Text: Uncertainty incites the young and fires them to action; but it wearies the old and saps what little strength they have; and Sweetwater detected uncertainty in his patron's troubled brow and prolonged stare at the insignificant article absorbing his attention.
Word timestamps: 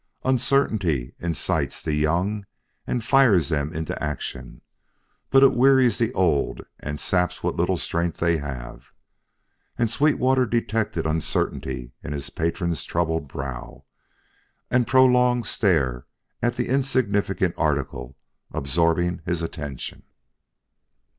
Uncertainty 0.23 1.13
incites 1.19 1.79
the 1.79 1.93
young 1.93 2.47
and 2.87 3.03
fires 3.03 3.49
them 3.49 3.85
to 3.85 4.03
action; 4.03 4.61
but 5.29 5.43
it 5.43 5.53
wearies 5.53 5.99
the 5.99 6.11
old 6.15 6.65
and 6.79 6.99
saps 6.99 7.43
what 7.43 7.55
little 7.55 7.77
strength 7.77 8.17
they 8.17 8.37
have; 8.37 8.93
and 9.77 9.91
Sweetwater 9.91 10.47
detected 10.47 11.05
uncertainty 11.05 11.91
in 12.03 12.13
his 12.13 12.31
patron's 12.31 12.83
troubled 12.83 13.27
brow 13.27 13.85
and 14.71 14.87
prolonged 14.87 15.45
stare 15.45 16.07
at 16.41 16.55
the 16.55 16.67
insignificant 16.67 17.53
article 17.55 18.17
absorbing 18.53 19.21
his 19.27 19.43
attention. 19.43 20.01